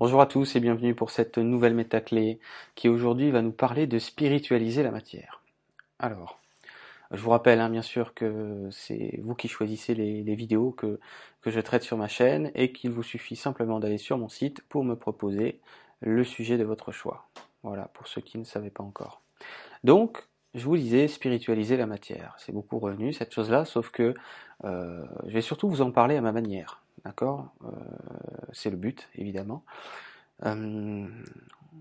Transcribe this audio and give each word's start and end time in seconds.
Bonjour 0.00 0.20
à 0.20 0.26
tous 0.26 0.54
et 0.54 0.60
bienvenue 0.60 0.94
pour 0.94 1.10
cette 1.10 1.38
nouvelle 1.38 1.74
métaclé 1.74 2.38
qui 2.76 2.88
aujourd'hui 2.88 3.32
va 3.32 3.42
nous 3.42 3.50
parler 3.50 3.88
de 3.88 3.98
spiritualiser 3.98 4.84
la 4.84 4.92
matière. 4.92 5.42
Alors, 5.98 6.38
je 7.10 7.20
vous 7.20 7.30
rappelle 7.30 7.58
hein, 7.58 7.68
bien 7.68 7.82
sûr 7.82 8.14
que 8.14 8.68
c'est 8.70 9.18
vous 9.20 9.34
qui 9.34 9.48
choisissez 9.48 9.96
les, 9.96 10.34
vidéos 10.36 10.70
que, 10.70 11.00
que 11.42 11.50
je 11.50 11.58
traite 11.58 11.82
sur 11.82 11.96
ma 11.96 12.06
chaîne 12.06 12.52
et 12.54 12.70
qu'il 12.70 12.92
vous 12.92 13.02
suffit 13.02 13.34
simplement 13.34 13.80
d'aller 13.80 13.98
sur 13.98 14.18
mon 14.18 14.28
site 14.28 14.60
pour 14.68 14.84
me 14.84 14.94
proposer 14.94 15.58
le 16.00 16.22
sujet 16.22 16.58
de 16.58 16.64
votre 16.64 16.92
choix. 16.92 17.26
Voilà, 17.64 17.90
pour 17.92 18.06
ceux 18.06 18.20
qui 18.20 18.38
ne 18.38 18.44
savaient 18.44 18.70
pas 18.70 18.84
encore. 18.84 19.20
Donc, 19.82 20.28
je 20.54 20.64
vous 20.64 20.76
disais, 20.76 21.08
spiritualiser 21.08 21.76
la 21.76 21.86
matière. 21.86 22.36
C'est 22.38 22.52
beaucoup 22.52 22.78
revenu 22.78 23.12
cette 23.12 23.34
chose-là, 23.34 23.64
sauf 23.64 23.90
que 23.90 24.14
euh, 24.64 25.04
je 25.26 25.32
vais 25.32 25.42
surtout 25.42 25.68
vous 25.68 25.82
en 25.82 25.90
parler 25.90 26.14
à 26.14 26.20
ma 26.20 26.30
manière. 26.30 26.84
D'accord? 27.08 27.48
Euh, 27.64 27.68
C'est 28.52 28.68
le 28.68 28.76
but, 28.76 29.08
évidemment. 29.14 29.64
Euh, 30.44 31.06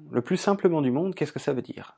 le 0.10 0.22
plus 0.22 0.38
simplement 0.38 0.82
du 0.82 0.90
monde, 0.90 1.14
qu'est-ce 1.16 1.34
que 1.34 1.40
ça 1.40 1.52
veut 1.52 1.62
dire? 1.62 1.98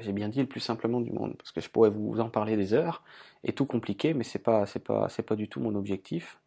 J'ai 0.00 0.12
bien 0.12 0.30
dit 0.30 0.40
le 0.40 0.46
plus 0.46 0.60
simplement 0.60 1.00
du 1.02 1.12
monde, 1.12 1.36
parce 1.36 1.52
que 1.52 1.60
je 1.60 1.68
pourrais 1.68 1.90
vous 1.90 2.20
en 2.20 2.30
parler 2.30 2.56
des 2.56 2.72
heures, 2.72 3.04
et 3.44 3.52
tout 3.52 3.66
compliqué, 3.66 4.14
mais 4.14 4.24
c'est 4.24 4.38
pas, 4.38 4.64
pas, 4.82 5.08
pas 5.08 5.36
du 5.36 5.46
tout 5.48 5.60
mon 5.60 5.74
objectif. 5.74 6.40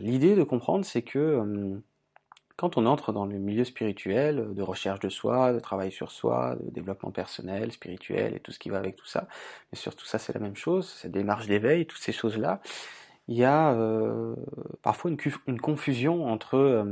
L'idée 0.00 0.34
de 0.34 0.42
comprendre, 0.42 0.84
c'est 0.84 1.02
que 1.02 1.80
quand 2.60 2.76
on 2.76 2.84
entre 2.84 3.12
dans 3.12 3.24
le 3.24 3.38
milieu 3.38 3.64
spirituel, 3.64 4.38
euh, 4.38 4.52
de 4.52 4.62
recherche 4.62 5.00
de 5.00 5.08
soi, 5.08 5.54
de 5.54 5.60
travail 5.60 5.90
sur 5.90 6.10
soi, 6.10 6.56
de 6.60 6.70
développement 6.70 7.10
personnel, 7.10 7.72
spirituel 7.72 8.34
et 8.34 8.40
tout 8.40 8.52
ce 8.52 8.58
qui 8.58 8.68
va 8.68 8.76
avec 8.76 8.96
tout 8.96 9.06
ça, 9.06 9.28
mais 9.72 9.78
sur 9.78 9.96
tout 9.96 10.04
ça 10.04 10.18
c'est 10.18 10.34
la 10.34 10.40
même 10.40 10.56
chose, 10.56 10.86
cette 11.00 11.12
démarche 11.12 11.46
d'éveil, 11.46 11.86
toutes 11.86 12.02
ces 12.02 12.12
choses-là, 12.12 12.60
il 13.30 13.36
y 13.36 13.44
a 13.44 13.72
euh, 13.72 14.34
parfois 14.82 15.10
une, 15.10 15.60
confusion 15.60 16.26
entre 16.26 16.56
euh, 16.56 16.84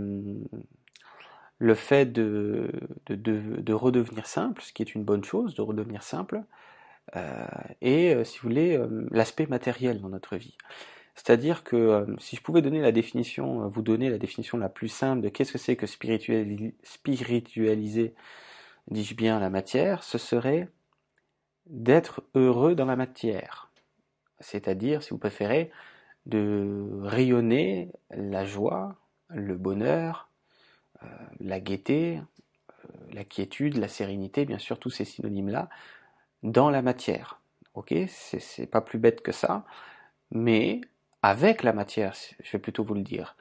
le 1.59 1.75
fait 1.75 2.07
de, 2.07 2.71
de, 3.09 3.73
redevenir 3.75 4.27
simple, 4.27 4.62
ce 4.62 4.73
qui 4.73 4.83
est 4.83 4.95
une 4.95 5.05
bonne 5.05 5.25
chose, 5.25 5.55
de 5.55 5.62
redevenir 5.62 6.03
simple, 6.03 6.43
et, 7.81 8.23
si 8.25 8.39
vous 8.39 8.49
voulez, 8.49 8.79
l'aspect 9.11 9.47
matériel 9.47 10.01
dans 10.01 10.11
notre 10.11 10.37
vie. 10.37 10.57
C'est-à-dire 11.19 11.65
que 11.65 11.75
euh, 11.75 12.07
si 12.21 12.37
je 12.37 12.43
pouvais 12.43 12.62
donner 12.62 12.81
la 12.81 12.93
définition, 12.93 13.65
euh, 13.65 13.67
vous 13.67 13.83
donner 13.83 14.09
la 14.09 14.19
définition 14.19 14.57
la 14.57 14.69
plus 14.69 14.87
simple 14.87 15.21
de 15.21 15.29
qu'est-ce 15.29 15.51
que 15.51 15.59
c'est 15.59 15.75
que 15.75 15.89
spiritualiser, 15.89 18.15
dis-je 18.87 19.15
bien, 19.17 19.41
la 19.41 19.51
matière, 19.51 20.05
ce 20.05 20.17
serait 20.17 20.69
d'être 21.67 22.23
heureux 22.37 22.77
dans 22.77 22.84
la 22.84 22.95
matière. 22.95 23.69
C'est-à-dire, 24.39 25.03
si 25.03 25.11
vous 25.11 25.19
préférez, 25.19 25.73
de 26.29 26.89
rayonner 27.03 27.91
la 28.11 28.45
joie, 28.45 28.97
le 29.29 29.57
bonheur, 29.57 30.31
euh, 31.03 31.07
la 31.41 31.59
gaieté, 31.61 32.21
la 33.12 33.25
quiétude, 33.25 33.77
la 33.77 33.89
sérénité, 33.89 34.45
bien 34.45 34.59
sûr, 34.59 34.79
tous 34.79 34.91
ces 34.91 35.05
synonymes-là, 35.05 35.69
dans 36.43 36.71
la 36.71 36.83
matière. 36.83 37.41
Ok, 37.75 37.95
c'est 38.09 38.67
pas 38.67 38.81
plus 38.81 38.99
bête 38.99 39.23
que 39.23 39.33
ça, 39.33 39.65
mais 40.31 40.81
avec 41.23 41.62
la 41.62 41.73
matière, 41.73 42.15
je 42.43 42.53
vais 42.53 42.59
plutôt 42.59 42.84
vous 42.84 42.95
le 42.95 43.03
dire. 43.03 43.37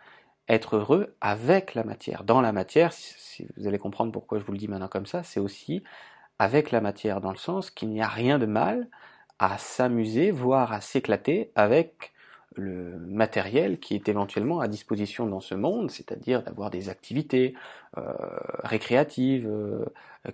Être 0.48 0.78
heureux 0.78 1.16
avec 1.20 1.74
la 1.76 1.84
matière. 1.84 2.24
Dans 2.24 2.42
la 2.42 2.52
matière, 2.54 2.94
si 2.94 3.48
vous 3.58 3.68
allez 3.68 3.78
comprendre 3.78 4.12
pourquoi 4.12 4.40
je 4.40 4.46
vous 4.46 4.54
le 4.54 4.58
dis 4.58 4.68
maintenant 4.68 4.88
comme 4.88 5.06
ça, 5.06 5.24
c'est 5.24 5.40
aussi 5.40 5.84
avec 6.40 6.72
la 6.72 6.82
matière, 6.82 7.20
dans 7.20 7.32
le 7.32 7.38
sens 7.38 7.70
qu'il 7.72 7.90
n'y 7.90 8.02
a 8.02 8.08
rien 8.08 8.40
de 8.40 8.46
mal 8.46 8.88
à 9.40 9.58
s'amuser, 9.58 10.32
voire 10.32 10.72
à 10.72 10.82
s'éclater 10.82 11.52
avec 11.56 12.14
le 12.58 12.98
matériel 13.00 13.80
qui 13.80 13.96
est 13.96 14.10
éventuellement 14.10 14.60
à 14.60 14.68
disposition 14.68 15.26
dans 15.26 15.40
ce 15.40 15.56
monde, 15.56 15.90
c'est-à-dire 15.92 16.44
d'avoir 16.44 16.70
des 16.70 16.90
activités 16.90 17.54
euh, 17.98 18.14
récréatives, 18.64 19.48
euh, 19.48 19.86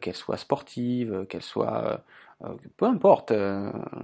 qu'elles 0.01 0.15
soient 0.15 0.37
sportives, 0.37 1.25
qu'elles 1.29 1.43
soient 1.43 2.03
euh, 2.43 2.55
peu 2.77 2.85
importe 2.85 3.31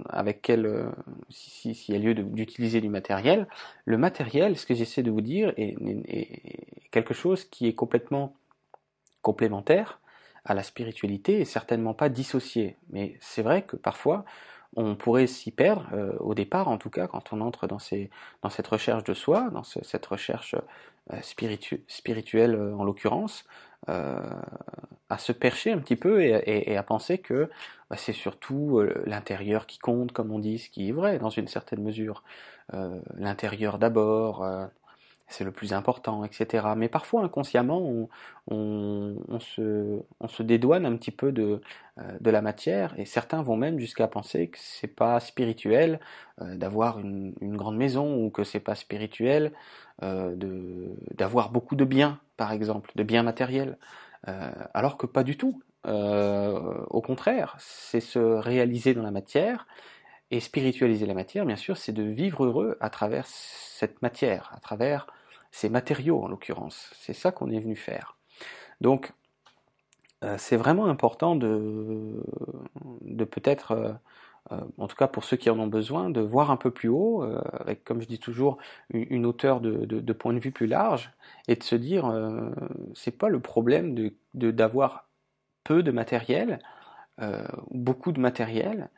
avec 0.08 0.42
quel, 0.42 0.66
euh, 0.66 0.90
s'il 1.30 1.74
y 1.94 1.94
a 1.94 1.98
lieu 1.98 2.14
d'utiliser 2.14 2.80
du 2.80 2.88
matériel, 2.88 3.46
le 3.84 3.98
matériel, 3.98 4.56
ce 4.56 4.66
que 4.66 4.74
j'essaie 4.74 5.02
de 5.02 5.10
vous 5.10 5.20
dire, 5.20 5.52
est, 5.56 5.76
quelque 6.90 7.14
chose 7.14 7.44
qui 7.44 7.66
est 7.68 7.74
complètement 7.74 8.34
complémentaire 9.22 10.00
à 10.44 10.54
la 10.54 10.62
spiritualité 10.62 11.40
et 11.40 11.44
certainement 11.44 11.94
pas 11.94 12.08
dissocié. 12.08 12.76
Mais 12.90 13.16
c'est 13.20 13.42
vrai 13.42 13.62
que 13.62 13.76
parfois, 13.76 14.24
on 14.76 14.94
pourrait 14.94 15.26
s'y 15.26 15.50
perdre, 15.50 15.86
au 16.20 16.34
départ 16.34 16.68
en 16.68 16.78
tout 16.78 16.90
cas, 16.90 17.06
quand 17.06 17.32
on 17.32 17.40
entre 17.40 17.66
dans, 17.66 17.78
ces, 17.78 18.10
dans 18.42 18.50
cette 18.50 18.68
recherche 18.68 19.04
de 19.04 19.14
soi, 19.14 19.50
dans 19.52 19.64
cette 19.64 20.06
recherche 20.06 20.54
spirituelle 21.88 22.54
en 22.56 22.84
l'occurrence, 22.84 23.44
à 25.10 25.18
se 25.18 25.32
percher 25.32 25.72
un 25.72 25.78
petit 25.78 25.96
peu 25.96 26.22
et, 26.22 26.76
à 26.76 26.82
penser 26.82 27.18
que 27.18 27.50
bah, 27.90 27.96
c'est 27.96 28.12
surtout 28.12 28.78
euh, 28.78 29.02
l'intérieur 29.06 29.66
qui 29.66 29.78
compte, 29.78 30.12
comme 30.12 30.30
on 30.30 30.38
dit, 30.38 30.58
ce 30.58 30.70
qui 30.70 30.88
est 30.88 30.92
vrai 30.92 31.18
dans 31.18 31.30
une 31.30 31.48
certaine 31.48 31.82
mesure. 31.82 32.22
Euh, 32.72 33.00
l'intérieur 33.16 33.78
d'abord, 33.78 34.44
euh, 34.44 34.66
c'est 35.30 35.44
le 35.44 35.52
plus 35.52 35.72
important, 35.72 36.24
etc. 36.24 36.68
Mais 36.76 36.88
parfois 36.88 37.22
inconsciemment, 37.24 38.08
on, 38.48 39.38
se, 39.40 40.42
dédouane 40.42 40.84
un 40.86 40.96
petit 40.96 41.10
peu 41.10 41.32
de, 41.32 41.60
de, 42.20 42.30
la 42.30 42.42
matière 42.42 42.94
et 42.98 43.04
certains 43.04 43.42
vont 43.42 43.56
même 43.56 43.78
jusqu'à 43.78 44.08
penser 44.08 44.48
que 44.48 44.58
c'est 44.60 44.94
pas 44.94 45.20
spirituel 45.20 46.00
d'avoir 46.40 46.98
une, 46.98 47.34
grande 47.40 47.76
maison 47.76 48.24
ou 48.24 48.30
que 48.30 48.44
c'est 48.44 48.60
pas 48.60 48.74
spirituel 48.74 49.52
d'avoir 50.02 51.50
beaucoup 51.50 51.76
de 51.76 51.84
biens, 51.84 52.18
par 52.36 52.52
exemple, 52.52 52.90
de 52.96 53.02
biens 53.02 53.22
matériels. 53.22 53.78
Euh, 54.28 54.50
alors 54.74 54.96
que 54.98 55.06
pas 55.06 55.24
du 55.24 55.36
tout. 55.36 55.62
Euh, 55.86 56.84
au 56.90 57.00
contraire, 57.00 57.56
c'est 57.58 58.00
se 58.00 58.18
réaliser 58.18 58.92
dans 58.92 59.02
la 59.02 59.10
matière, 59.10 59.66
et 60.30 60.40
spiritualiser 60.40 61.06
la 61.06 61.14
matière, 61.14 61.44
bien 61.44 61.56
sûr, 61.56 61.76
c'est 61.76 61.92
de 61.92 62.02
vivre 62.02 62.44
heureux 62.44 62.76
à 62.80 62.90
travers 62.90 63.26
cette 63.26 64.00
matière, 64.02 64.52
à 64.54 64.60
travers 64.60 65.06
ces 65.50 65.68
matériaux 65.68 66.22
en 66.22 66.28
l'occurrence. 66.28 66.90
C'est 66.98 67.12
ça 67.12 67.32
qu'on 67.32 67.50
est 67.50 67.60
venu 67.60 67.76
faire. 67.76 68.16
Donc, 68.80 69.12
euh, 70.24 70.36
c'est 70.38 70.56
vraiment 70.56 70.86
important 70.86 71.36
de, 71.36 72.22
de 73.02 73.24
peut-être 73.24 73.98
euh, 74.52 74.56
en 74.78 74.88
tout 74.88 74.96
cas 74.96 75.06
pour 75.06 75.24
ceux 75.24 75.36
qui 75.36 75.50
en 75.50 75.58
ont 75.58 75.66
besoin, 75.66 76.10
de 76.10 76.20
voir 76.20 76.50
un 76.50 76.56
peu 76.56 76.70
plus 76.70 76.88
haut, 76.88 77.22
euh, 77.22 77.40
avec, 77.52 77.84
comme 77.84 78.00
je 78.00 78.06
dis 78.06 78.18
toujours, 78.18 78.58
une, 78.90 79.26
hauteur 79.26 79.60
de, 79.60 80.12
point 80.12 80.32
de 80.32 80.38
vue 80.38 80.50
plus 80.50 80.66
large, 80.66 81.12
et 81.46 81.56
de 81.56 81.62
se 81.62 81.76
dire, 81.76 82.06
euh, 82.06 82.50
c'est 82.94 83.16
pas 83.16 83.28
le 83.28 83.40
problème 83.40 83.94
de 83.94 84.12
d'avoir 84.34 85.08
peu 85.64 85.82
de 85.82 85.90
matériel, 85.90 86.60
ou 87.20 87.78
beaucoup 87.78 88.12
de 88.12 88.20
matériel, 88.20 88.88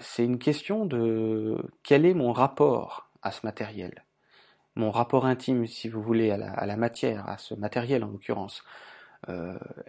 c'est 0.00 0.24
une 0.24 0.38
question 0.38 0.86
de 0.86 1.58
quel 1.82 2.06
est 2.06 2.14
mon 2.14 2.32
rapport 2.32 3.10
à 3.22 3.30
ce 3.30 3.44
matériel, 3.44 4.04
mon 4.74 4.90
rapport 4.90 5.26
intime, 5.26 5.66
si 5.66 5.88
vous 5.88 6.02
voulez, 6.02 6.30
à 6.30 6.66
la, 6.66 6.76
matière, 6.76 7.28
à 7.28 7.38
ce 7.38 7.54
matériel 7.54 8.04
en 8.04 8.08
l'occurrence. 8.08 8.64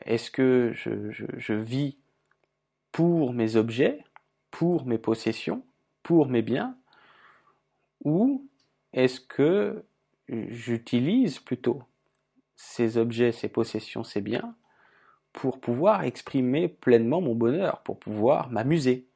Est-ce 0.05 0.29
que 0.29 0.73
je 0.73 1.53
vis 1.53 1.97
pour 2.91 3.33
mes 3.33 3.55
objets 3.55 4.03
pour 4.53 4.85
mes 4.85 4.99
possessions, 4.99 5.65
pour 6.03 6.27
mes 6.27 6.43
biens, 6.43 6.77
ou 8.05 8.47
est-ce 8.93 9.19
que 9.19 9.83
j'utilise 10.29 11.39
plutôt 11.39 11.81
ces 12.55 12.99
objets, 12.99 13.31
ces 13.31 13.49
possessions, 13.49 14.03
ces 14.03 14.21
biens 14.21 14.55
pour 15.31 15.59
pouvoir 15.59 16.03
exprimer 16.03 16.67
pleinement 16.67 17.19
mon 17.19 17.33
bonheur, 17.33 17.81
pour 17.81 17.97
pouvoir 17.97 18.51
m'amuser, 18.51 19.07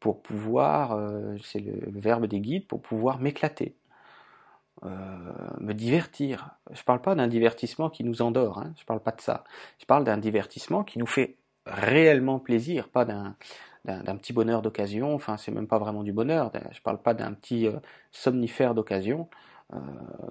pour 0.00 0.22
pouvoir, 0.22 0.90
euh, 0.96 1.36
c'est 1.44 1.60
le, 1.60 1.78
verbe 1.92 2.26
des 2.26 2.40
guides, 2.40 2.66
pour 2.66 2.82
pouvoir 2.82 3.20
m'éclater, 3.20 3.76
euh, 4.84 4.88
me 5.60 5.72
divertir. 5.72 6.50
Je 6.72 6.80
ne 6.80 6.84
parle 6.84 7.00
pas 7.00 7.14
d'un 7.14 7.28
divertissement 7.28 7.90
qui 7.90 8.04
nous 8.04 8.22
endort, 8.22 8.58
hein, 8.58 8.72
je 8.76 8.82
ne 8.82 8.86
parle 8.86 9.00
pas 9.00 9.12
de 9.12 9.20
ça. 9.20 9.44
Je 9.78 9.86
parle 9.86 10.04
d'un 10.04 10.18
divertissement 10.18 10.84
qui 10.84 10.98
nous 10.98 11.06
fait 11.06 11.36
réellement 11.66 12.38
plaisir, 12.38 12.88
pas 12.88 13.04
d'un 13.04 13.36
petit 14.16 14.32
bonheur 14.32 14.62
d'occasion, 14.62 15.14
enfin 15.14 15.36
c'est 15.36 15.52
même 15.52 15.66
pas 15.66 15.78
vraiment 15.78 16.02
du 16.02 16.12
bonheur, 16.12 16.50
je 16.72 16.80
parle 16.80 16.98
pas 16.98 17.14
d'un 17.14 17.32
petit 17.32 17.66
euh, 17.66 17.78
somnifère 18.12 18.74
d'occasion 18.74 19.28
euh, 19.72 19.78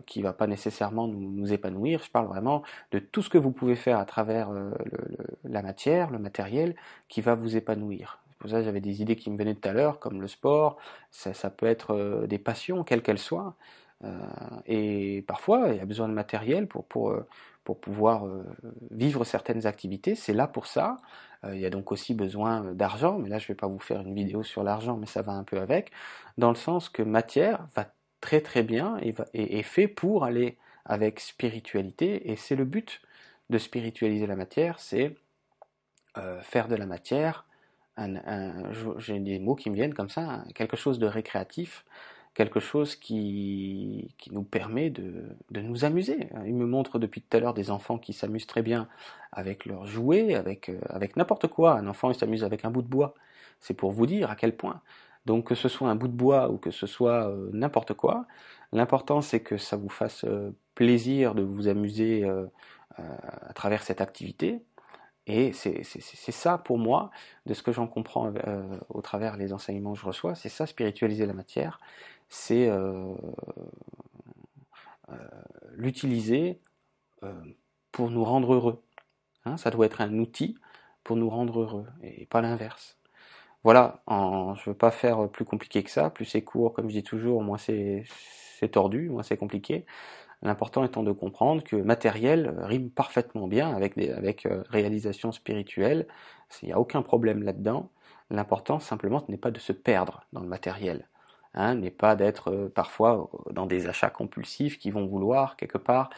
qui 0.05 0.21
va 0.21 0.33
pas 0.33 0.47
nécessairement 0.47 1.07
nous, 1.07 1.53
épanouir, 1.53 2.03
je 2.03 2.11
parle 2.11 2.27
vraiment 2.27 2.63
de 2.91 2.99
tout 2.99 3.21
ce 3.21 3.29
que 3.29 3.38
vous 3.38 3.51
pouvez 3.51 3.75
faire 3.75 3.97
à 3.97 4.06
travers 4.06 4.51
euh, 4.51 4.71
la 5.44 5.61
matière, 5.61 6.11
le 6.11 6.19
matériel, 6.19 6.75
qui 7.09 7.21
va 7.21 7.35
vous 7.35 7.56
épanouir. 7.56 8.19
Pour 8.38 8.49
ça 8.49 8.61
j'avais 8.61 8.81
des 8.81 9.01
idées 9.01 9.15
qui 9.15 9.31
me 9.31 9.38
venaient 9.38 9.56
tout 9.56 9.67
à 9.67 9.73
l'heure, 9.73 9.99
comme 9.99 10.21
le 10.21 10.27
sport, 10.27 10.77
ça, 11.11 11.49
peut 11.49 11.65
être 11.65 12.25
des 12.27 12.39
passions, 12.39 12.83
quelles 12.83 13.01
qu'elles 13.01 13.17
soient, 13.17 13.56
et 14.65 15.23
parfois 15.27 15.69
il 15.69 15.77
y 15.77 15.79
a 15.79 15.85
besoin 15.85 16.09
de 16.09 16.13
matériel 16.13 16.67
pour, 16.67 16.85
pour, 16.85 17.15
pour 17.63 17.79
pouvoir 17.79 18.25
vivre 18.91 19.23
certaines 19.23 19.65
activités, 19.65 20.15
c'est 20.15 20.33
là 20.33 20.47
pour 20.47 20.67
ça. 20.67 20.97
Euh, 21.45 21.55
il 21.55 21.61
y 21.61 21.65
a 21.65 21.69
donc 21.69 21.91
aussi 21.91 22.13
besoin 22.13 22.65
euh, 22.65 22.73
d'argent, 22.73 23.17
mais 23.17 23.29
là 23.29 23.39
je 23.39 23.45
ne 23.45 23.47
vais 23.50 23.55
pas 23.55 23.67
vous 23.67 23.79
faire 23.79 24.01
une 24.01 24.13
vidéo 24.13 24.44
sur 24.44 24.63
l'argent, 24.63 24.97
mais 24.97 25.05
ça 25.05 25.21
va 25.21 25.33
un 25.33 25.44
peu 25.44 25.59
avec, 25.59 25.91
dans 26.38 26.50
le 26.50 26.55
sens 26.55 26.89
que 26.89 27.03
matière 27.03 27.67
va 27.75 27.91
très 28.21 28.41
très 28.41 28.63
bien 28.63 28.97
et, 29.01 29.13
est 29.33 29.63
fait 29.63 29.88
pour 29.88 30.23
aller 30.23 30.57
avec 30.85 31.19
spiritualité, 31.19 32.31
et 32.31 32.35
c'est 32.35 32.56
le 32.56 32.65
but 32.65 33.01
de 33.49 33.57
spiritualiser 33.57 34.27
la 34.27 34.35
matière, 34.35 34.79
c'est 34.79 35.15
faire 36.41 36.67
de 36.67 36.75
la 36.75 36.85
matière, 36.85 37.45
j'ai 38.97 39.19
des 39.19 39.39
mots 39.39 39.56
qui 39.56 39.69
me 39.69 39.75
viennent 39.75 39.94
comme 39.94 40.09
ça, 40.09 40.44
quelque 40.56 40.77
chose 40.77 40.99
de 40.99 41.07
récréatif, 41.07 41.85
quelque 42.33 42.59
chose 42.59 42.95
qui, 42.95 44.13
qui 44.18 44.33
nous 44.33 44.44
permet 44.44 44.89
de, 44.89 45.25
de, 45.51 45.62
nous 45.62 45.85
amuser. 45.85 46.30
Il 46.45 46.56
me 46.56 46.65
montre 46.65 47.00
depuis 47.00 47.21
tout 47.21 47.38
à 47.38 47.39
l'heure 47.39 47.53
des 47.53 47.69
enfants 47.69 47.97
qui 47.97 48.13
s'amusent 48.13 48.47
très 48.47 48.62
bien 48.62 48.88
avec 49.31 49.65
leurs 49.65 49.85
jouets, 49.85 50.35
avec, 50.35 50.69
euh, 50.69 50.80
avec 50.89 51.15
n'importe 51.15 51.47
quoi. 51.47 51.74
Un 51.74 51.88
enfant, 51.88 52.09
il 52.12 52.15
s'amuse 52.15 52.44
avec 52.44 52.65
un 52.65 52.71
bout 52.71 52.81
de 52.81 52.88
bois. 52.88 53.13
C'est 53.59 53.74
pour 53.74 53.91
vous 53.91 54.06
dire 54.06 54.31
à 54.31 54.35
quel 54.35 54.56
point. 54.56 54.81
Donc 55.25 55.47
que 55.47 55.56
ce 55.56 55.69
soit 55.69 55.89
un 55.89 55.95
bout 55.95 56.07
de 56.07 56.13
bois 56.13 56.50
ou 56.50 56.57
que 56.57 56.71
ce 56.71 56.88
soit 56.88 57.30
euh, 57.30 57.50
n'importe 57.53 57.94
quoi, 57.94 58.25
l'important 58.74 59.21
c'est 59.21 59.39
que 59.39 59.57
ça 59.57 59.77
vous 59.77 59.89
fasse 59.89 60.25
euh, 60.25 60.51
plaisir 60.75 61.33
de 61.35 61.44
vous 61.44 61.68
amuser 61.68 62.25
à 62.97 63.53
travers 63.53 63.83
cette 63.83 64.01
activité. 64.01 64.62
Et 65.25 65.53
c'est 65.53 65.83
ça 66.31 66.57
pour 66.57 66.77
moi, 66.77 67.09
de 67.45 67.53
ce 67.53 67.63
que 67.63 67.71
j'en 67.71 67.87
comprends 67.87 68.33
au 68.89 69.01
travers 69.01 69.37
les 69.37 69.53
enseignements 69.53 69.93
que 69.93 69.99
je 69.99 70.05
reçois, 70.05 70.35
c'est 70.35 70.49
ça 70.49 70.65
spiritualiser 70.65 71.25
la 71.25 71.33
matière, 71.33 71.79
c'est 72.27 72.67
euh, 72.67 73.13
euh, 75.09 75.15
l'utiliser 75.75 76.59
euh, 77.23 77.33
pour 77.91 78.09
nous 78.09 78.23
rendre 78.23 78.53
heureux. 78.53 78.83
Hein, 79.45 79.57
ça 79.57 79.69
doit 79.71 79.85
être 79.85 80.01
un 80.01 80.17
outil 80.17 80.57
pour 81.03 81.15
nous 81.15 81.29
rendre 81.29 81.61
heureux 81.61 81.87
et 82.01 82.25
pas 82.25 82.41
l'inverse. 82.41 82.97
Voilà, 83.63 84.03
je 84.09 84.13
ne 84.13 84.65
veux 84.65 84.73
pas 84.73 84.91
faire 84.91 85.29
plus 85.29 85.45
compliqué 85.45 85.83
que 85.83 85.89
ça, 85.89 86.09
plus 86.09 86.25
c'est 86.25 86.41
court, 86.43 86.73
comme 86.73 86.89
je 86.89 86.95
dis 86.95 87.03
toujours, 87.03 87.41
moins 87.43 87.57
c'est 87.57 88.05
tordu, 88.71 89.09
moins 89.09 89.23
c'est 89.23 89.37
compliqué. 89.37 89.85
L'important 90.44 90.84
étant 90.84 91.04
de 91.04 91.12
comprendre 91.12 91.63
que 91.63 91.75
matériel 91.78 92.54
rime 92.60 92.90
parfaitement 92.90 93.48
bien 93.48 93.74
avec, 93.74 93.98
avec 93.98 94.48
réalisation 94.69 95.31
spirituelle, 95.31 96.06
il 96.62 96.68
n'y 96.68 96.74
a 96.74 96.80
aucun 96.80 97.01
problème 97.01 97.44
là-dedans. 97.44 97.90
L'important 98.30 98.80
simplement 98.80 99.24
n'est 99.30 99.38
pas 99.38 99.51
de 99.51 99.60
se 99.60 99.72
perdre 99.72 100.25
dans 100.34 100.42
le 100.42 100.48
matériel. 100.48 101.07
Hein, 101.56 101.75
n'est 101.75 101.92
pas 101.92 102.16
d'être 102.16 102.51
euh, 102.51 102.69
parfois 102.74 103.30
dans 103.51 103.68
des 103.68 103.88
achats 103.88 104.10
compulsifs 104.10 104.80
qui 104.80 104.90
vont 104.90 105.06
vouloir 105.06 105.56
quelque 105.56 105.78
part, 105.78 106.10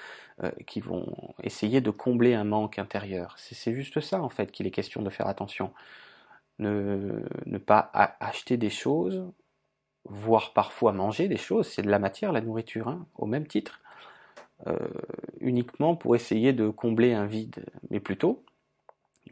euh, 0.41 0.49
qui 0.65 0.79
vont 0.79 1.13
essayer 1.43 1.81
de 1.81 1.91
combler 1.91 2.33
un 2.33 2.45
manque 2.45 2.79
intérieur. 2.79 3.35
C'est 3.37 3.73
juste 3.73 3.99
ça 3.99 4.21
en 4.21 4.29
fait 4.29 4.49
qu'il 4.51 4.65
est 4.65 4.71
question 4.71 5.01
de 5.01 5.09
faire 5.09 5.27
attention. 5.27 5.73
Ne, 6.59 7.21
pas 7.65 7.91
acheter 8.21 8.55
des 8.55 8.69
choses, 8.69 9.25
voire 10.05 10.53
parfois 10.53 10.93
manger 10.93 11.27
des 11.27 11.35
choses, 11.35 11.67
c'est 11.67 11.81
de 11.81 11.89
la 11.89 11.99
matière, 11.99 12.31
la 12.31 12.39
nourriture, 12.39 12.87
hein, 12.87 13.05
au 13.15 13.25
même 13.25 13.45
titre, 13.45 13.81
euh, 13.83 13.84
uniquement 15.41 15.95
pour 15.95 16.15
essayer 16.15 16.53
de 16.53 16.69
combler 16.69 17.13
un 17.13 17.25
vide, 17.25 17.65
mais 17.89 17.99
plutôt 17.99 18.43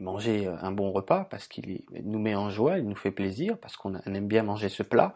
manger 0.00 0.46
un 0.46 0.72
bon 0.72 0.90
repas 0.92 1.24
parce 1.24 1.46
qu'il 1.46 1.82
nous 2.02 2.18
met 2.18 2.34
en 2.34 2.50
joie, 2.50 2.78
il 2.78 2.88
nous 2.88 2.96
fait 2.96 3.10
plaisir, 3.10 3.58
parce 3.58 3.76
qu'on 3.76 3.94
aime 3.94 4.26
bien 4.26 4.42
manger 4.42 4.68
ce 4.68 4.82
plat, 4.82 5.14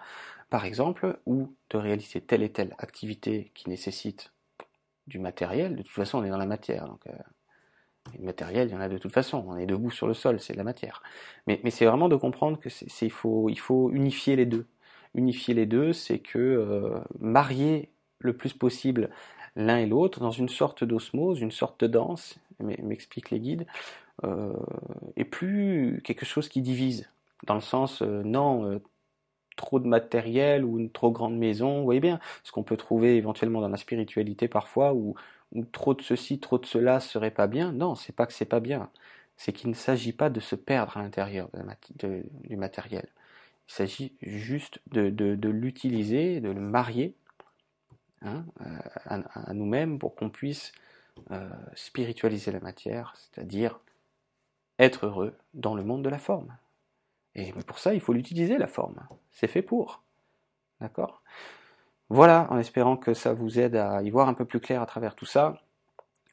par 0.51 0.65
exemple, 0.65 1.19
ou 1.27 1.55
de 1.71 1.79
réaliser 1.79 2.21
telle 2.21 2.43
et 2.43 2.51
telle 2.51 2.75
activité 2.79 3.51
qui 3.55 3.69
nécessite 3.69 4.33
du 5.07 5.19
matériel. 5.19 5.77
De 5.77 5.83
toute 5.83 5.93
façon, 5.93 6.19
on 6.19 6.25
est 6.25 6.31
dans 6.31 6.39
la 6.39 6.47
matière. 6.47 6.87
Donc, 6.87 7.07
euh, 7.07 7.13
le 8.19 8.25
matériel, 8.25 8.69
il 8.69 8.73
y 8.73 8.77
en 8.77 8.81
a 8.81 8.89
de 8.89 8.99
toute 8.99 9.13
façon. 9.13 9.45
On 9.47 9.57
est 9.57 9.67
debout 9.67 9.91
sur 9.91 10.07
le 10.07 10.15
sol, 10.15 10.41
c'est 10.41 10.55
de 10.55 10.59
la 10.59 10.65
matière. 10.65 11.03
Mais, 11.47 11.61
c'est 11.71 11.85
vraiment 11.85 12.09
de 12.09 12.17
comprendre 12.17 12.59
que 12.59 12.71
c'est, 12.71 13.09
faut, 13.09 13.51
unifier 13.91 14.37
les 14.37 14.47
deux. 14.47 14.67
Unifier 15.15 15.55
les 15.55 15.67
deux, 15.67 15.93
c'est 15.93 16.19
que 16.19 16.39
euh, 16.39 17.01
marier 17.19 17.91
le 18.21 18.37
plus 18.37 18.53
possible 18.53 19.11
l'un 19.59 19.79
et 19.79 19.87
l'autre 19.87 20.21
dans 20.21 20.31
une 20.31 20.49
sorte 20.49 20.85
d'osmose, 20.85 21.41
une 21.41 21.51
sorte 21.51 21.81
de 21.81 21.87
danse, 21.89 22.39
m'expliquent 22.61 23.31
les 23.31 23.41
guides, 23.41 23.67
euh, 24.25 24.53
et 25.17 25.25
plus 25.25 26.01
quelque 26.05 26.25
chose 26.25 26.49
qui 26.49 26.63
divise. 26.63 27.11
Dans 27.47 27.55
le 27.55 27.61
sens, 27.61 28.03
euh, 28.03 28.23
non, 28.25 28.81
trop 29.59 29.81
de 29.81 29.87
matériel 29.87 30.65
ou 30.65 30.79
une 30.79 30.91
trop 30.91 31.11
grande 31.11 31.37
maison, 31.37 31.79
vous 31.79 31.85
voyez 31.85 32.01
bien, 32.01 32.19
ce 32.45 32.53
qu'on 32.53 32.63
peut 32.63 32.79
trouver 32.79 33.17
éventuellement 33.17 33.61
dans 33.61 33.69
la 33.69 33.77
spiritualité 33.77 34.49
parfois, 34.49 34.95
où, 34.95 35.15
trop 35.73 35.93
de 35.93 36.01
ceci, 36.01 36.39
trop 36.41 36.59
de 36.59 36.67
cela 36.67 37.01
serait 37.01 37.31
pas 37.31 37.47
bien. 37.47 37.73
Non, 37.73 37.95
c'est 37.95 38.15
pas 38.15 38.27
que 38.27 38.33
c'est 38.33 38.47
pas 38.47 38.61
bien, 38.61 38.89
c'est 39.37 39.53
qu'il 39.53 39.69
ne 39.69 39.75
s'agit 39.75 40.13
pas 40.13 40.31
de 40.31 40.41
se 40.41 40.55
perdre 40.57 40.97
à 40.97 41.03
l'intérieur 41.03 41.51
du 41.99 42.57
matériel. 42.57 43.09
Il 43.69 43.73
s'agit 43.73 44.13
juste 44.23 44.81
de, 44.91 45.49
l'utiliser, 45.49 46.41
de 46.41 46.51
le 46.51 46.61
marier 46.61 47.15
hein, 48.23 48.45
à, 49.07 49.55
nous-mêmes 49.55 49.99
pour 49.99 50.15
qu'on 50.15 50.31
puisse 50.31 50.73
euh, 51.31 51.49
spiritualiser 51.75 52.53
la 52.53 52.61
matière, 52.61 53.15
c'est-à-dire 53.17 53.81
être 54.79 55.07
heureux 55.07 55.35
dans 55.55 55.75
le 55.75 55.83
monde 55.83 56.05
de 56.05 56.09
la 56.09 56.19
forme. 56.19 56.57
Et 57.35 57.53
pour 57.53 57.79
ça, 57.79 57.95
il 57.95 58.01
faut 58.01 58.13
l'utiliser, 58.13 58.59
la 58.59 58.67
forme. 58.67 59.01
C'est 59.33 59.47
fait 59.47 59.63
pour. 59.63 60.03
D'accord? 60.81 61.23
Voilà, 62.11 62.47
en 62.51 62.59
espérant 62.59 62.97
que 62.97 63.15
ça 63.15 63.35
vous 63.35 63.59
aide 63.59 63.77
à 63.77 64.03
y 64.03 64.11
voir 64.11 64.29
un 64.29 64.35
peu 64.35 64.45
plus 64.45 64.61
clair 64.61 64.81
à 64.81 64.87
travers 64.87 65.15
tout 65.15 65.27
ça. 65.27 65.61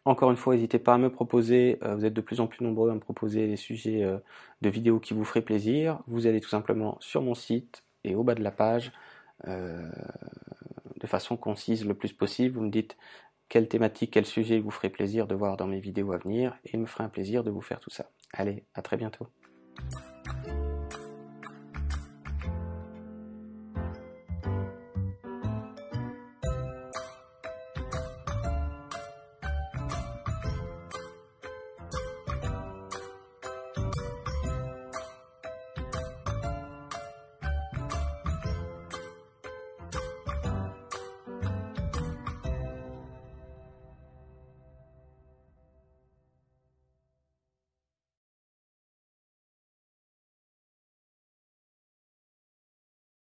Encore 0.06 0.30
une 0.30 0.38
fois, 0.38 0.54
n'hésitez 0.54 0.80
pas 0.80 0.94
à 0.94 0.98
me 0.98 1.10
proposer, 1.10 1.80
euh, 1.84 1.96
vous 1.96 2.06
êtes 2.06 2.14
de 2.14 2.22
plus 2.22 2.40
en 2.40 2.48
plus 2.48 2.64
nombreux 2.64 2.92
à 2.92 2.94
me 2.94 3.00
proposer 3.00 3.48
des 3.48 3.56
sujets 3.56 4.04
euh, 4.04 4.20
de 4.62 4.70
vidéos 4.70 5.00
qui 5.00 5.16
vous 5.16 5.26
feraient 5.26 5.42
plaisir. 5.42 6.00
Vous 6.08 6.28
allez 6.28 6.42
tout 6.42 6.50
simplement 6.50 6.98
sur 7.02 7.24
mon 7.24 7.34
site 7.34 7.84
et 8.04 8.14
au 8.16 8.24
bas 8.24 8.36
de 8.36 8.44
la 8.44 8.52
page, 8.52 8.92
euh, 9.48 9.90
de 11.00 11.08
façon 11.08 11.38
concise 11.38 11.86
le 11.86 11.94
plus 11.94 12.14
possible, 12.14 12.56
vous 12.56 12.64
me 12.64 12.72
dites 12.72 12.98
quelle 13.50 13.68
thématique, 13.68 14.12
quel 14.12 14.26
sujet 14.26 14.60
vous 14.60 14.72
ferait 14.72 14.90
plaisir 14.90 15.28
de 15.28 15.36
voir 15.36 15.58
dans 15.58 15.68
mes 15.68 15.80
vidéos 15.80 16.12
à 16.14 16.18
venir, 16.18 16.58
et 16.66 16.72
il 16.74 16.80
me 16.80 16.86
ferait 16.86 17.04
un 17.04 17.10
plaisir 17.10 17.44
de 17.44 17.52
vous 17.52 17.62
faire 17.62 17.80
tout 17.80 17.92
ça. 17.92 18.10
Allez, 18.34 18.64
à 18.74 18.82
très 18.82 18.98
bientôt. 18.98 19.28